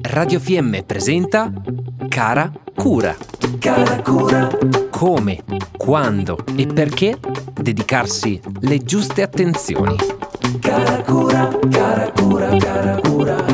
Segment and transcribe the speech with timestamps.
[0.00, 1.52] Radio FM presenta
[2.08, 3.14] Cara Cura.
[3.58, 4.48] Cara Cura.
[4.88, 5.44] Come,
[5.76, 7.18] quando e perché
[7.52, 9.94] dedicarsi le giuste attenzioni.
[10.60, 13.44] Cara Cura, cara Cura, cara Cura.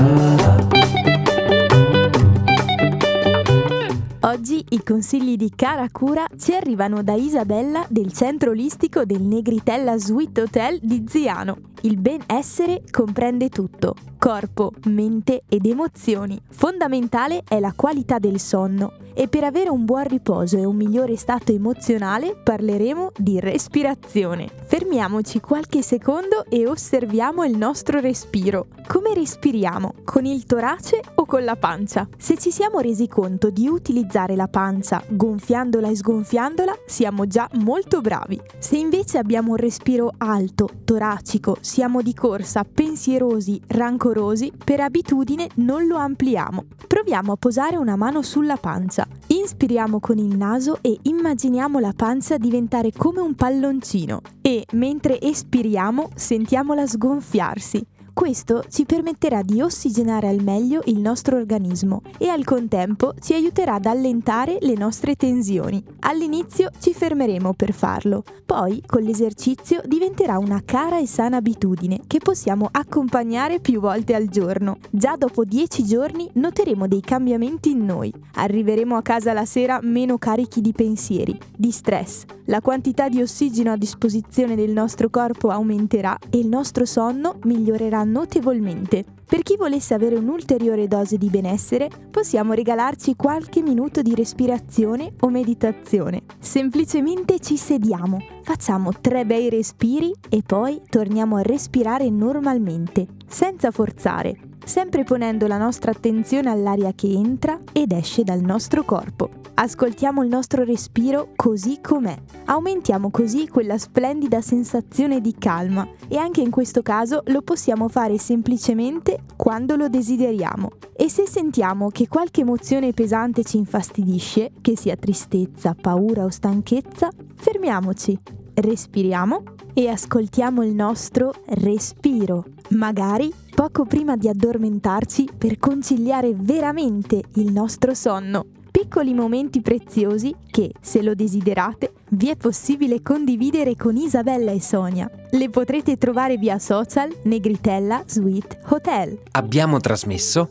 [4.21, 9.99] Oggi i consigli di cara cura ci arrivano da Isabella del centro olistico del Negritella
[9.99, 11.59] Suite Hotel di Ziano.
[11.83, 16.41] Il benessere comprende tutto, corpo, mente ed emozioni.
[16.51, 21.17] Fondamentale è la qualità del sonno e per avere un buon riposo e un migliore
[21.17, 24.49] stato emozionale parleremo di respirazione.
[24.67, 28.67] Fermiamoci qualche secondo e osserviamo il nostro respiro.
[28.87, 29.95] Come respiriamo?
[30.05, 32.09] Con il torace o con la pancia?
[32.17, 38.01] Se ci siamo resi conto di utilizzare la pancia gonfiandola e sgonfiandola, siamo già molto
[38.01, 38.41] bravi.
[38.59, 45.87] Se invece abbiamo un respiro alto, toracico, siamo di corsa, pensierosi, rancorosi, per abitudine non
[45.87, 46.65] lo ampliamo.
[46.87, 49.07] Proviamo a posare una mano sulla pancia.
[49.27, 56.09] Inspiriamo con il naso e immaginiamo la pancia diventare come un palloncino e mentre espiriamo
[56.15, 57.87] sentiamola sgonfiarsi.
[58.19, 63.75] Questo ci permetterà di ossigenare al meglio il nostro organismo e al contempo ci aiuterà
[63.75, 65.81] ad allentare le nostre tensioni.
[66.01, 72.19] All'inizio ci fermeremo per farlo, poi con l'esercizio diventerà una cara e sana abitudine che
[72.19, 74.79] possiamo accompagnare più volte al giorno.
[74.91, 78.13] Già dopo 10 giorni noteremo dei cambiamenti in noi.
[78.35, 82.25] Arriveremo a casa la sera meno carichi di pensieri, di stress.
[82.47, 88.05] La quantità di ossigeno a disposizione del nostro corpo aumenterà e il nostro sonno migliorerà
[88.11, 89.05] notevolmente.
[89.29, 95.29] Per chi volesse avere un'ulteriore dose di benessere, possiamo regalarci qualche minuto di respirazione o
[95.29, 96.23] meditazione.
[96.39, 104.37] Semplicemente ci sediamo, facciamo tre bei respiri e poi torniamo a respirare normalmente, senza forzare,
[104.65, 109.38] sempre ponendo la nostra attenzione all'aria che entra ed esce dal nostro corpo.
[109.61, 112.17] Ascoltiamo il nostro respiro così com'è.
[112.45, 118.19] Aumentiamo così quella splendida sensazione di calma e anche in questo caso lo possiamo fare
[118.19, 120.71] semplicemente quando lo desideriamo.
[120.95, 127.09] E se sentiamo che qualche emozione pesante ci infastidisce, che sia tristezza, paura o stanchezza,
[127.35, 128.17] fermiamoci,
[128.55, 129.43] respiriamo
[129.75, 137.93] e ascoltiamo il nostro respiro, magari poco prima di addormentarci per conciliare veramente il nostro
[137.93, 144.61] sonno piccoli momenti preziosi che, se lo desiderate, vi è possibile condividere con Isabella e
[144.61, 145.11] Sonia.
[145.31, 149.19] Le potrete trovare via social Negritella Suite Hotel.
[149.33, 150.51] Abbiamo trasmesso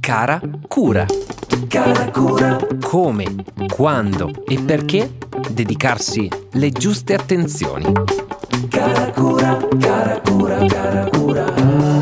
[0.00, 1.06] Cara Cura.
[1.68, 2.58] Cara Cura.
[2.80, 3.34] Come,
[3.74, 5.16] quando e perché
[5.50, 7.92] dedicarsi le giuste attenzioni.
[8.68, 11.93] Cara Cura, cara Cura, cara Cura.